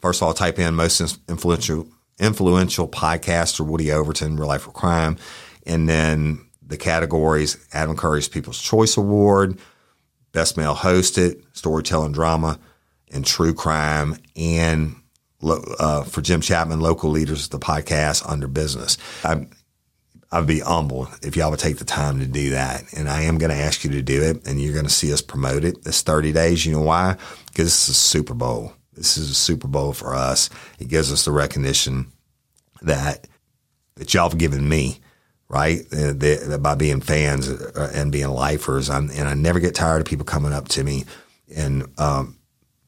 First 0.00 0.20
of 0.20 0.28
all, 0.28 0.34
type 0.34 0.58
in 0.58 0.74
most 0.74 1.00
influential 1.28 1.88
influential 2.18 2.88
podcaster 2.88 3.66
Woody 3.66 3.90
Overton, 3.92 4.36
Real 4.36 4.48
Life 4.48 4.62
for 4.62 4.72
Crime, 4.72 5.16
and 5.66 5.88
then 5.88 6.46
the 6.66 6.76
categories: 6.76 7.56
Adam 7.72 7.96
Curry's 7.96 8.28
People's 8.28 8.60
Choice 8.60 8.96
Award, 8.96 9.58
Best 10.32 10.56
Male 10.56 10.74
Hosted, 10.74 11.42
Storytelling 11.52 12.12
Drama 12.12 12.58
and 13.12 13.24
true 13.24 13.54
crime 13.54 14.16
and 14.36 14.96
uh, 15.42 16.02
for 16.04 16.22
Jim 16.22 16.40
Chapman, 16.40 16.80
local 16.80 17.10
leaders, 17.10 17.44
of 17.44 17.50
the 17.50 17.58
podcast 17.58 18.28
under 18.28 18.48
business. 18.48 18.96
i 19.24 19.46
I'd 20.34 20.46
be 20.46 20.60
humble 20.60 21.08
if 21.22 21.36
y'all 21.36 21.50
would 21.50 21.60
take 21.60 21.76
the 21.76 21.84
time 21.84 22.18
to 22.20 22.26
do 22.26 22.50
that. 22.50 22.84
And 22.96 23.06
I 23.06 23.22
am 23.24 23.36
going 23.36 23.50
to 23.50 23.56
ask 23.56 23.84
you 23.84 23.90
to 23.90 24.00
do 24.00 24.22
it 24.22 24.46
and 24.46 24.58
you're 24.58 24.72
going 24.72 24.86
to 24.86 24.90
see 24.90 25.12
us 25.12 25.20
promote 25.20 25.62
it 25.62 25.84
this 25.84 26.00
30 26.00 26.32
days. 26.32 26.64
You 26.64 26.72
know 26.72 26.80
why? 26.80 27.18
Because 27.48 27.66
is 27.66 27.88
a 27.90 27.94
Super 27.94 28.32
Bowl. 28.32 28.72
This 28.92 29.16
is 29.16 29.30
a 29.30 29.34
Super 29.34 29.68
Bowl 29.68 29.92
for 29.92 30.14
us. 30.14 30.50
It 30.78 30.88
gives 30.88 31.12
us 31.12 31.24
the 31.24 31.32
recognition 31.32 32.12
that, 32.82 33.26
that 33.96 34.12
y'all 34.12 34.28
have 34.28 34.38
given 34.38 34.68
me, 34.68 35.00
right? 35.48 35.80
Uh, 35.92 36.58
by 36.58 36.74
being 36.74 37.00
fans 37.00 37.48
uh, 37.48 37.90
and 37.94 38.12
being 38.12 38.28
lifers. 38.28 38.90
I'm, 38.90 39.10
and 39.10 39.28
I 39.28 39.34
never 39.34 39.60
get 39.60 39.74
tired 39.74 40.00
of 40.00 40.06
people 40.06 40.26
coming 40.26 40.52
up 40.52 40.68
to 40.68 40.84
me 40.84 41.04
and, 41.54 41.84
um, 41.98 42.36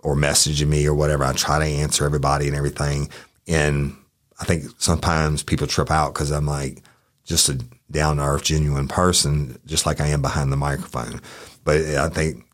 or 0.00 0.14
messaging 0.14 0.68
me 0.68 0.86
or 0.86 0.94
whatever. 0.94 1.24
I 1.24 1.32
try 1.32 1.58
to 1.58 1.64
answer 1.64 2.04
everybody 2.04 2.46
and 2.46 2.56
everything. 2.56 3.08
And 3.48 3.96
I 4.40 4.44
think 4.44 4.64
sometimes 4.78 5.42
people 5.42 5.66
trip 5.66 5.90
out 5.90 6.12
because 6.12 6.30
I'm 6.30 6.46
like 6.46 6.82
just 7.24 7.48
a 7.48 7.58
down 7.90 8.16
to 8.16 8.22
earth, 8.22 8.44
genuine 8.44 8.88
person, 8.88 9.58
just 9.66 9.86
like 9.86 10.00
I 10.00 10.08
am 10.08 10.20
behind 10.20 10.52
the 10.52 10.56
microphone. 10.56 11.20
But 11.64 11.80
I 11.80 12.08
think 12.08 12.44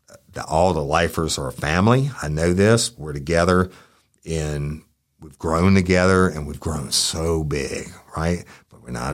all 0.47 0.73
the 0.73 0.83
lifers 0.83 1.37
are 1.37 1.47
a 1.47 1.53
family. 1.53 2.11
I 2.21 2.27
know 2.29 2.53
this. 2.53 2.97
We're 2.97 3.13
together 3.13 3.69
and 4.25 4.83
we've 5.19 5.37
grown 5.37 5.75
together 5.75 6.27
and 6.27 6.47
we've 6.47 6.59
grown 6.59 6.91
so 6.91 7.43
big, 7.43 7.91
right? 8.15 8.45
But 8.69 8.83
we're 8.83 8.91
not 8.91 9.13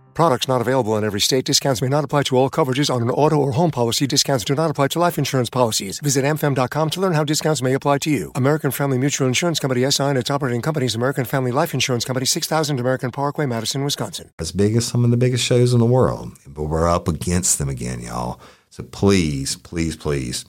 Products 0.13 0.47
not 0.47 0.59
available 0.59 0.97
in 0.97 1.05
every 1.05 1.21
state. 1.21 1.45
Discounts 1.45 1.81
may 1.81 1.87
not 1.87 2.03
apply 2.03 2.23
to 2.23 2.35
all 2.35 2.49
coverages 2.49 2.93
on 2.93 3.01
an 3.01 3.09
auto 3.09 3.37
or 3.37 3.53
home 3.53 3.71
policy. 3.71 4.05
Discounts 4.05 4.43
do 4.43 4.53
not 4.53 4.69
apply 4.69 4.89
to 4.89 4.99
life 4.99 5.17
insurance 5.17 5.49
policies. 5.49 5.99
Visit 5.99 6.25
amfam.com 6.25 6.89
to 6.89 6.99
learn 6.99 7.13
how 7.13 7.23
discounts 7.23 7.61
may 7.61 7.73
apply 7.73 7.99
to 7.99 8.09
you. 8.11 8.31
American 8.35 8.71
Family 8.71 8.97
Mutual 8.97 9.27
Insurance 9.27 9.59
Company 9.59 9.89
SI 9.89 10.03
and 10.03 10.17
its 10.17 10.29
operating 10.29 10.61
companies 10.61 10.95
American 10.95 11.23
Family 11.23 11.51
Life 11.51 11.73
Insurance 11.73 12.03
Company 12.03 12.25
6000 12.25 12.79
American 12.79 13.11
Parkway, 13.11 13.45
Madison, 13.45 13.83
Wisconsin. 13.85 14.31
As 14.37 14.51
big 14.51 14.75
as 14.75 14.85
some 14.85 15.05
of 15.05 15.11
the 15.11 15.17
biggest 15.17 15.45
shows 15.45 15.73
in 15.73 15.79
the 15.79 15.85
world, 15.85 16.33
but 16.45 16.63
we're 16.63 16.89
up 16.89 17.07
against 17.07 17.57
them 17.57 17.69
again, 17.69 18.01
y'all. 18.01 18.39
So 18.69 18.83
please, 18.83 19.55
please, 19.55 19.95
please 19.95 20.45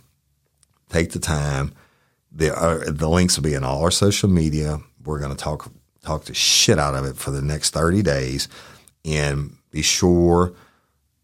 take 0.88 1.12
the 1.12 1.18
time. 1.20 1.72
The, 2.32 2.56
uh, 2.56 2.90
the 2.90 3.08
links 3.08 3.36
will 3.36 3.44
be 3.44 3.54
in 3.54 3.62
all 3.62 3.82
our 3.82 3.90
social 3.90 4.28
media. 4.28 4.80
We're 5.04 5.18
going 5.20 5.34
to 5.34 5.36
talk 5.36 5.70
talk 6.04 6.24
the 6.24 6.34
shit 6.34 6.80
out 6.80 6.94
of 6.94 7.04
it 7.04 7.16
for 7.16 7.30
the 7.30 7.40
next 7.40 7.70
30 7.70 8.02
days 8.02 8.48
and 9.04 9.56
be 9.70 9.82
sure 9.82 10.54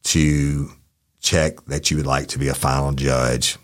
to 0.04 0.70
check 1.20 1.64
that 1.66 1.90
you 1.90 1.96
would 1.96 2.06
like 2.06 2.28
to 2.28 2.38
be 2.38 2.48
a 2.48 2.54
final 2.54 2.92
judge 2.92 3.56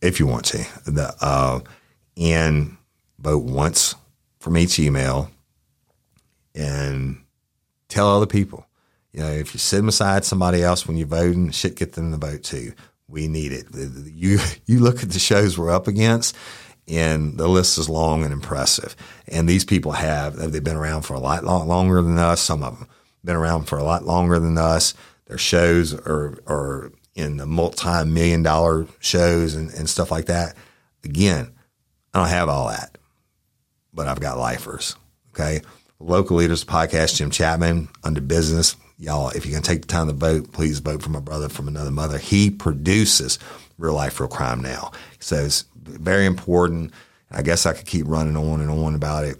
if 0.00 0.20
you 0.20 0.26
want 0.26 0.44
to. 0.46 0.58
The, 0.86 1.14
uh, 1.20 1.60
and 2.16 2.76
vote 3.18 3.44
once 3.44 3.94
from 4.38 4.56
each 4.56 4.78
email 4.78 5.30
and 6.54 7.22
tell 7.88 8.08
other 8.08 8.26
people. 8.26 8.66
You 9.12 9.20
know, 9.20 9.30
if 9.30 9.54
you 9.54 9.58
sit 9.58 9.84
beside 9.84 10.24
somebody 10.24 10.62
else 10.62 10.86
when 10.86 10.96
you're 10.96 11.06
voting, 11.06 11.50
shit, 11.50 11.76
get 11.76 11.92
them 11.92 12.10
to 12.12 12.18
vote 12.18 12.42
too. 12.42 12.72
We 13.08 13.28
need 13.28 13.52
it. 13.52 13.66
You 14.12 14.38
you 14.66 14.80
look 14.80 15.02
at 15.02 15.10
the 15.10 15.18
shows 15.18 15.58
we're 15.58 15.70
up 15.70 15.86
against, 15.86 16.36
and 16.88 17.38
the 17.38 17.48
list 17.48 17.78
is 17.78 17.88
long 17.88 18.24
and 18.24 18.32
impressive. 18.32 18.96
And 19.28 19.48
these 19.48 19.64
people 19.64 19.92
have 19.92 20.36
they've 20.36 20.62
been 20.62 20.76
around 20.76 21.02
for 21.02 21.14
a 21.14 21.20
lot 21.20 21.44
longer 21.44 22.02
than 22.02 22.18
us. 22.18 22.40
Some 22.40 22.62
of 22.62 22.78
them 22.78 22.88
been 23.24 23.36
around 23.36 23.64
for 23.64 23.78
a 23.78 23.84
lot 23.84 24.04
longer 24.04 24.38
than 24.38 24.58
us. 24.58 24.94
Their 25.26 25.38
shows 25.38 25.94
are, 25.94 26.38
are 26.46 26.92
in 27.14 27.36
the 27.38 27.46
multi 27.46 28.04
million 28.04 28.42
dollar 28.42 28.86
shows 29.00 29.54
and, 29.54 29.70
and 29.72 29.88
stuff 29.88 30.10
like 30.10 30.26
that. 30.26 30.56
Again, 31.04 31.52
I 32.12 32.20
don't 32.20 32.28
have 32.28 32.48
all 32.48 32.68
that, 32.68 32.98
but 33.92 34.06
I've 34.06 34.20
got 34.20 34.38
lifers. 34.38 34.96
Okay. 35.30 35.62
Local 36.00 36.36
Leaders 36.36 36.64
Podcast, 36.64 37.16
Jim 37.16 37.30
Chapman, 37.30 37.88
under 38.02 38.20
business. 38.20 38.76
Y'all, 38.98 39.30
if 39.30 39.44
you're 39.44 39.52
going 39.52 39.62
to 39.62 39.68
take 39.68 39.82
the 39.82 39.88
time 39.88 40.06
to 40.08 40.12
vote, 40.12 40.52
please 40.52 40.78
vote 40.80 41.02
for 41.02 41.10
my 41.10 41.20
brother 41.20 41.48
from 41.48 41.66
another 41.66 41.90
mother. 41.90 42.18
He 42.18 42.50
produces 42.50 43.38
Real 43.78 43.94
Life, 43.94 44.20
Real 44.20 44.28
Crime 44.28 44.60
now. 44.60 44.92
So 45.18 45.36
it's 45.36 45.64
very 45.76 46.26
important. 46.26 46.92
I 47.30 47.42
guess 47.42 47.64
I 47.64 47.72
could 47.72 47.86
keep 47.86 48.06
running 48.06 48.36
on 48.36 48.60
and 48.60 48.70
on 48.70 48.94
about 48.94 49.24
it. 49.24 49.36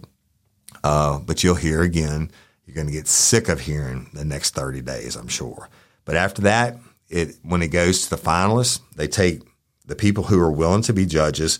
Uh, 0.82 1.18
but 1.18 1.44
you'll 1.44 1.54
hear 1.54 1.82
again 1.82 2.30
you're 2.66 2.74
going 2.74 2.86
to 2.86 2.92
get 2.92 3.08
sick 3.08 3.48
of 3.48 3.60
hearing 3.60 4.08
the 4.12 4.24
next 4.24 4.54
30 4.54 4.80
days, 4.80 5.16
I'm 5.16 5.28
sure. 5.28 5.68
But 6.04 6.16
after 6.16 6.42
that, 6.42 6.78
it 7.08 7.36
when 7.42 7.62
it 7.62 7.68
goes 7.68 8.04
to 8.04 8.10
the 8.10 8.22
finalists, 8.22 8.80
they 8.96 9.06
take 9.06 9.42
the 9.86 9.94
people 9.96 10.24
who 10.24 10.40
are 10.40 10.50
willing 10.50 10.82
to 10.82 10.92
be 10.92 11.06
judges. 11.06 11.58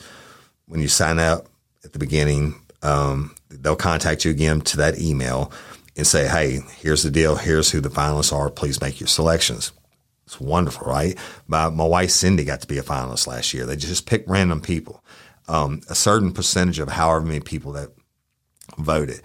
When 0.67 0.81
you 0.81 0.89
sign 0.89 1.19
up 1.19 1.47
at 1.85 1.93
the 1.93 1.99
beginning, 1.99 2.55
um, 2.83 3.35
they'll 3.51 3.77
contact 3.77 4.25
you 4.25 4.31
again 4.31 4.63
to 4.63 4.79
that 4.79 4.99
email, 4.99 5.53
and 5.97 6.07
say, 6.07 6.27
hey, 6.27 6.61
here's 6.79 7.03
the 7.03 7.11
deal. 7.11 7.37
Here's 7.37 7.71
who 7.71 7.81
the 7.81 7.89
finalists 7.89 8.33
are. 8.33 8.51
Please 8.51 8.81
make 8.81 9.01
your 9.01 9.07
selections. 9.07 9.73
It's 10.27 10.41
wonderful, 10.41 10.87
right? 10.87 11.17
My, 11.47 11.69
my 11.69 11.85
wife 11.85 12.11
Cindy 12.11 12.45
got 12.45 12.61
to 12.63 12.67
be 12.67 12.79
a 12.79 12.83
finalist 12.83 13.27
last 13.27 13.55
year. 13.55 13.67
They 13.67 13.77
just 13.77 14.07
picked 14.07 14.29
random 14.29 14.61
people, 14.61 15.05
um, 15.49 15.83
a 15.89 15.95
certain 15.95 16.33
percentage 16.33 16.79
of 16.79 16.89
however 16.89 17.25
many 17.25 17.41
people 17.41 17.73
that 17.73 17.91
voted. 18.79 19.21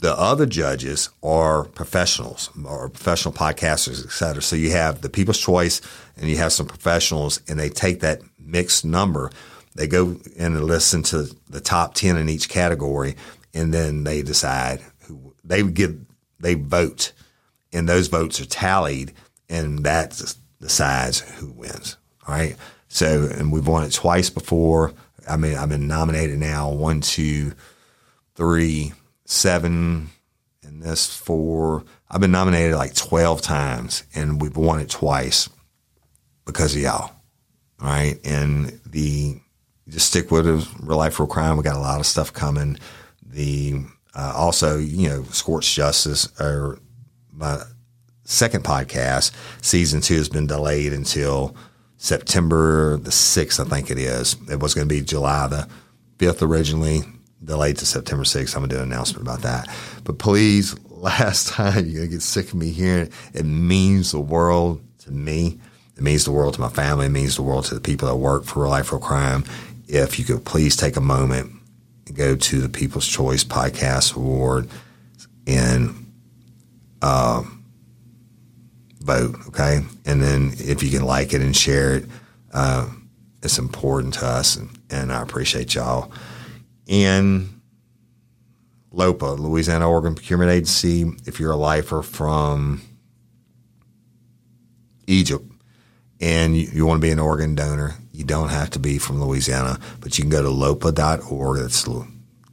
The 0.00 0.16
other 0.16 0.46
judges 0.46 1.10
are 1.24 1.64
professionals 1.64 2.50
or 2.64 2.88
professional 2.88 3.34
podcasters, 3.34 4.04
et 4.04 4.12
cetera. 4.12 4.40
So 4.40 4.54
you 4.54 4.70
have 4.70 5.00
the 5.00 5.08
People's 5.08 5.40
Choice 5.40 5.80
and 6.16 6.30
you 6.30 6.36
have 6.36 6.52
some 6.52 6.66
professionals, 6.66 7.40
and 7.48 7.58
they 7.58 7.68
take 7.68 8.00
that 8.00 8.20
mixed 8.38 8.84
number. 8.84 9.30
They 9.74 9.86
go 9.86 10.20
in 10.36 10.56
and 10.56 10.64
listen 10.64 11.02
to 11.04 11.28
the 11.48 11.60
top 11.60 11.94
10 11.94 12.16
in 12.16 12.28
each 12.28 12.48
category, 12.48 13.16
and 13.54 13.74
then 13.74 14.04
they 14.04 14.22
decide 14.22 14.82
who 15.06 15.34
they 15.44 15.62
give, 15.62 15.98
they 16.38 16.54
vote, 16.54 17.12
and 17.72 17.88
those 17.88 18.08
votes 18.08 18.40
are 18.40 18.46
tallied, 18.46 19.12
and 19.48 19.80
that 19.80 20.20
decides 20.60 21.20
who 21.20 21.50
wins. 21.50 21.96
All 22.26 22.34
right. 22.34 22.56
So, 22.88 23.28
and 23.32 23.52
we've 23.52 23.66
won 23.66 23.84
it 23.84 23.92
twice 23.92 24.30
before. 24.30 24.92
I 25.28 25.36
mean, 25.36 25.56
I've 25.56 25.68
been 25.68 25.86
nominated 25.86 26.38
now 26.38 26.70
one, 26.70 27.00
two, 27.00 27.52
three, 28.34 28.92
seven, 29.28 30.08
and 30.62 30.82
this 30.82 31.14
four. 31.14 31.84
I've 32.10 32.20
been 32.20 32.32
nominated 32.32 32.76
like 32.76 32.94
12 32.94 33.42
times 33.42 34.04
and 34.14 34.40
we've 34.40 34.56
won 34.56 34.80
it 34.80 34.88
twice 34.88 35.48
because 36.46 36.74
of 36.74 36.80
y'all. 36.80 37.12
All 37.80 37.88
right. 37.88 38.18
And 38.24 38.80
the, 38.86 39.38
just 39.88 40.08
stick 40.08 40.30
with 40.30 40.46
it. 40.46 40.66
Real 40.80 40.98
life, 40.98 41.20
real 41.20 41.26
crime. 41.26 41.56
We 41.56 41.62
got 41.62 41.76
a 41.76 41.80
lot 41.80 42.00
of 42.00 42.06
stuff 42.06 42.32
coming. 42.32 42.78
The, 43.22 43.82
uh, 44.14 44.32
also, 44.34 44.78
you 44.78 45.08
know, 45.08 45.22
Scorched 45.24 45.74
Justice 45.74 46.28
or 46.40 46.78
my 47.30 47.62
second 48.24 48.64
podcast, 48.64 49.32
season 49.62 50.00
two 50.00 50.16
has 50.16 50.28
been 50.28 50.46
delayed 50.46 50.92
until 50.92 51.54
September 51.98 52.96
the 52.96 53.10
6th, 53.10 53.64
I 53.64 53.68
think 53.68 53.90
it 53.90 53.98
is. 53.98 54.36
It 54.50 54.60
was 54.60 54.74
going 54.74 54.88
to 54.88 54.94
be 54.94 55.02
July 55.02 55.46
the 55.48 55.68
5th 56.18 56.42
originally 56.42 57.02
delayed 57.44 57.76
to 57.78 57.86
September 57.86 58.24
6th. 58.24 58.54
I'm 58.54 58.60
going 58.60 58.70
to 58.70 58.76
do 58.76 58.82
an 58.82 58.92
announcement 58.92 59.22
about 59.22 59.42
that. 59.42 59.68
But 60.04 60.18
please, 60.18 60.76
last 60.90 61.48
time, 61.48 61.86
you're 61.86 62.00
going 62.00 62.08
to 62.08 62.16
get 62.16 62.22
sick 62.22 62.48
of 62.48 62.54
me 62.54 62.70
hearing 62.70 63.06
it. 63.06 63.12
It 63.34 63.44
means 63.44 64.12
the 64.12 64.20
world 64.20 64.82
to 65.00 65.12
me. 65.12 65.58
It 65.96 66.02
means 66.02 66.24
the 66.24 66.32
world 66.32 66.54
to 66.54 66.60
my 66.60 66.68
family. 66.68 67.06
It 67.06 67.10
means 67.10 67.36
the 67.36 67.42
world 67.42 67.64
to 67.66 67.74
the 67.74 67.80
people 67.80 68.08
that 68.08 68.16
work 68.16 68.44
for 68.44 68.62
Real 68.62 68.70
Life 68.70 68.92
Real 68.92 69.00
Crime. 69.00 69.44
If 69.88 70.18
you 70.18 70.24
could 70.24 70.44
please 70.44 70.76
take 70.76 70.96
a 70.96 71.00
moment 71.00 71.52
and 72.06 72.16
go 72.16 72.36
to 72.36 72.60
the 72.60 72.68
People's 72.68 73.06
Choice 73.06 73.42
Podcast 73.42 74.16
Award 74.16 74.68
and 75.46 76.12
uh, 77.02 77.42
vote, 79.00 79.36
okay? 79.48 79.80
And 80.04 80.22
then 80.22 80.52
if 80.58 80.82
you 80.82 80.90
can 80.90 81.04
like 81.04 81.32
it 81.32 81.40
and 81.40 81.56
share 81.56 81.96
it, 81.96 82.04
uh, 82.52 82.88
it's 83.42 83.58
important 83.58 84.14
to 84.14 84.26
us, 84.26 84.56
and, 84.56 84.68
and 84.90 85.12
I 85.12 85.22
appreciate 85.22 85.74
y'all 85.74 86.12
in 86.88 87.60
LOPA, 88.90 89.38
Louisiana 89.38 89.88
Organ 89.88 90.14
Procurement 90.14 90.50
Agency, 90.50 91.04
if 91.26 91.38
you're 91.38 91.52
a 91.52 91.56
lifer 91.56 92.02
from 92.02 92.80
Egypt 95.06 95.44
and 96.20 96.56
you, 96.56 96.68
you 96.72 96.86
want 96.86 97.00
to 97.00 97.06
be 97.06 97.12
an 97.12 97.20
organ 97.20 97.54
donor, 97.54 97.94
you 98.12 98.24
don't 98.24 98.48
have 98.48 98.70
to 98.70 98.78
be 98.78 98.98
from 98.98 99.22
Louisiana, 99.22 99.78
but 100.00 100.18
you 100.18 100.24
can 100.24 100.30
go 100.30 100.42
to 100.42 100.50
lopa.org. 100.50 101.58
That's 101.60 101.86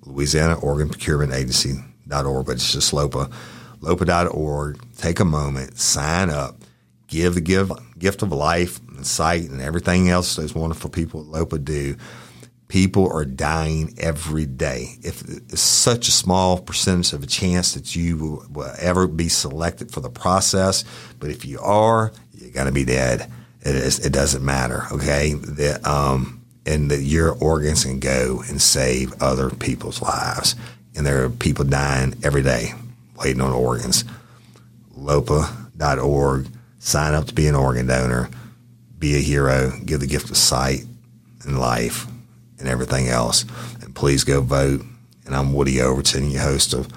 Louisiana 0.03 0.59
Organ 0.59 0.89
Procurement 0.89 1.33
Agency.org, 1.33 2.45
but 2.45 2.51
it's 2.51 2.71
just 2.71 2.93
LOPA. 2.93 3.31
LOPA.org. 3.81 4.79
Take 4.97 5.19
a 5.19 5.25
moment, 5.25 5.77
sign 5.77 6.29
up, 6.29 6.57
give 7.07 7.35
the 7.35 7.41
give, 7.41 7.71
gift 7.97 8.21
of 8.21 8.31
life 8.31 8.79
and 8.89 9.07
sight 9.07 9.49
and 9.49 9.61
everything 9.61 10.09
else 10.09 10.35
those 10.35 10.53
wonderful 10.53 10.89
people 10.89 11.21
at 11.21 11.27
LOPA 11.27 11.63
do 11.63 11.95
people 12.67 13.11
are 13.11 13.25
dying 13.25 13.93
every 13.97 14.45
day. 14.45 14.97
If 15.01 15.21
it's 15.21 15.61
such 15.61 16.07
a 16.07 16.11
small 16.11 16.59
percentage 16.59 17.13
of 17.13 17.23
a 17.23 17.27
chance 17.27 17.73
that 17.73 17.95
you 17.95 18.17
will, 18.17 18.45
will 18.49 18.73
ever 18.79 19.07
be 19.07 19.29
selected 19.29 19.91
for 19.91 20.01
the 20.01 20.09
process, 20.09 20.83
but 21.19 21.29
if 21.29 21.45
you 21.45 21.59
are, 21.59 22.11
you're 22.33 22.63
to 22.65 22.71
be 22.71 22.85
dead. 22.85 23.31
It 23.61 23.75
is. 23.75 24.05
It 24.05 24.13
doesn't 24.13 24.43
matter. 24.43 24.83
Okay. 24.91 25.35
Um, 25.83 26.41
and 26.65 26.89
that 26.91 27.01
your 27.01 27.31
organs 27.31 27.83
can 27.83 27.99
go 27.99 28.43
and 28.47 28.61
save 28.61 29.21
other 29.21 29.49
people's 29.49 30.01
lives. 30.01 30.55
And 30.95 31.05
there 31.05 31.23
are 31.23 31.29
people 31.29 31.65
dying 31.65 32.15
every 32.23 32.43
day 32.43 32.73
waiting 33.17 33.41
on 33.41 33.51
organs. 33.51 34.03
LOPA.org. 34.97 36.47
Sign 36.79 37.13
up 37.13 37.25
to 37.25 37.33
be 37.33 37.47
an 37.47 37.55
organ 37.55 37.87
donor. 37.87 38.29
Be 38.99 39.15
a 39.15 39.19
hero. 39.19 39.71
Give 39.83 39.99
the 39.99 40.07
gift 40.07 40.29
of 40.29 40.37
sight 40.37 40.85
and 41.43 41.59
life 41.59 42.07
and 42.59 42.67
everything 42.67 43.07
else. 43.07 43.45
And 43.81 43.95
please 43.95 44.23
go 44.23 44.41
vote. 44.41 44.81
And 45.25 45.35
I'm 45.35 45.53
Woody 45.53 45.81
Overton, 45.81 46.29
your 46.29 46.43
host 46.43 46.73
of 46.73 46.87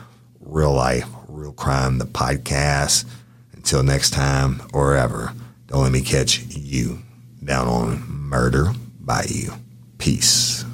Real 0.41 0.73
Life, 0.73 1.09
Real 1.29 1.53
Crime, 1.53 1.99
the 1.99 2.05
podcast. 2.05 3.05
Until 3.55 3.83
next 3.83 4.11
time 4.11 4.63
or 4.73 4.97
ever, 4.97 5.33
don't 5.67 5.83
let 5.83 5.93
me 5.93 6.01
catch 6.01 6.45
you 6.55 7.01
down 7.43 7.69
on 7.69 8.09
Murder 8.09 8.73
Bayou. 9.01 9.53
Peace. 9.99 10.65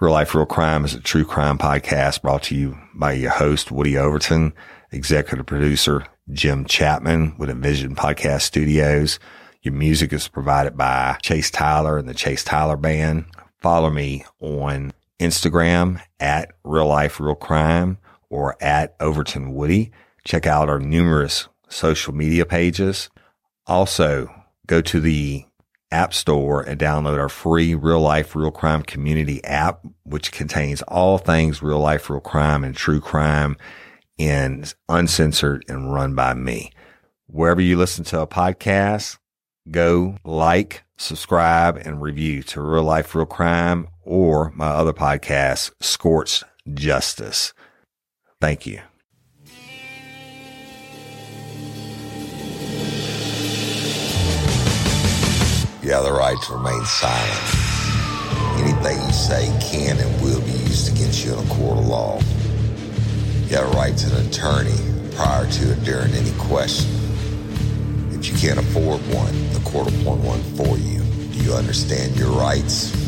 Real 0.00 0.12
Life, 0.12 0.34
Real 0.34 0.46
Crime 0.46 0.84
is 0.84 0.94
a 0.94 1.00
true 1.00 1.24
crime 1.24 1.58
podcast 1.58 2.22
brought 2.22 2.44
to 2.44 2.54
you 2.54 2.78
by 2.94 3.12
your 3.12 3.30
host, 3.30 3.70
Woody 3.72 3.98
Overton, 3.98 4.52
executive 4.92 5.46
producer, 5.46 6.06
Jim 6.30 6.64
Chapman 6.64 7.34
with 7.38 7.50
Envision 7.50 7.94
Podcast 7.94 8.42
Studios. 8.42 9.18
Your 9.62 9.74
music 9.74 10.12
is 10.12 10.28
provided 10.28 10.76
by 10.76 11.16
Chase 11.22 11.50
Tyler 11.50 11.98
and 11.98 12.08
the 12.08 12.14
Chase 12.14 12.44
Tyler 12.44 12.76
Band. 12.76 13.24
Follow 13.60 13.90
me 13.90 14.24
on 14.40 14.92
Instagram 15.20 16.00
at 16.20 16.52
Real 16.64 16.86
Life 16.86 17.18
Real 17.18 17.34
Crime 17.34 17.98
or 18.30 18.56
at 18.62 18.94
Overton 19.00 19.54
Woody. 19.54 19.90
Check 20.24 20.46
out 20.46 20.68
our 20.68 20.78
numerous 20.78 21.48
social 21.68 22.14
media 22.14 22.46
pages. 22.46 23.10
Also, 23.66 24.32
go 24.66 24.80
to 24.80 25.00
the 25.00 25.44
App 25.90 26.12
Store 26.12 26.62
and 26.62 26.78
download 26.78 27.18
our 27.18 27.28
free 27.28 27.74
Real 27.74 28.00
Life 28.00 28.36
Real 28.36 28.50
Crime 28.50 28.82
community 28.82 29.42
app, 29.44 29.80
which 30.04 30.32
contains 30.32 30.82
all 30.82 31.18
things 31.18 31.62
real 31.62 31.80
life, 31.80 32.10
real 32.10 32.20
crime 32.20 32.62
and 32.62 32.76
true 32.76 33.00
crime 33.00 33.56
and 34.18 34.74
uncensored 34.88 35.64
and 35.68 35.92
run 35.92 36.14
by 36.14 36.34
me. 36.34 36.72
Wherever 37.26 37.60
you 37.60 37.76
listen 37.76 38.04
to 38.04 38.20
a 38.20 38.26
podcast, 38.26 39.18
go 39.70 40.16
like, 40.24 40.84
subscribe, 40.98 41.76
and 41.76 42.02
review 42.02 42.42
to 42.42 42.60
Real 42.60 42.82
Life, 42.82 43.14
Real 43.14 43.26
Crime 43.26 43.88
or 44.02 44.52
my 44.54 44.68
other 44.68 44.92
podcast, 44.92 45.70
Scorched 45.80 46.44
Justice. 46.74 47.52
Thank 48.40 48.66
you. 48.66 48.80
You 55.82 55.94
have 55.94 56.04
the 56.04 56.12
right 56.12 56.36
to 56.42 56.52
remain 56.52 56.84
silent. 56.84 57.54
Anything 58.60 59.06
you 59.06 59.12
say 59.12 59.46
can 59.62 59.96
and 59.96 60.22
will 60.22 60.40
be 60.42 60.50
used 60.50 60.94
against 60.94 61.24
you 61.24 61.32
in 61.32 61.38
a 61.38 61.48
court 61.48 61.78
of 61.78 61.86
law. 61.86 62.20
You 63.46 63.56
have 63.56 63.72
a 63.72 63.76
right 63.76 63.96
to 63.96 64.16
an 64.16 64.26
attorney 64.26 64.76
prior 65.14 65.50
to 65.50 65.72
or 65.72 65.76
during 65.76 66.12
any 66.12 66.32
question. 66.38 67.07
If 68.18 68.32
you 68.32 68.48
can't 68.48 68.58
afford 68.58 69.00
one, 69.14 69.52
the 69.52 69.60
court 69.60 69.86
will 69.86 70.00
appoint 70.00 70.24
one 70.24 70.42
for 70.56 70.76
you. 70.76 71.04
Do 71.32 71.38
you 71.44 71.54
understand 71.54 72.16
your 72.16 72.30
rights? 72.30 73.07